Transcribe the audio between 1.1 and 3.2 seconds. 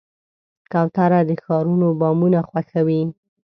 د ښارونو بامونه خوښوي.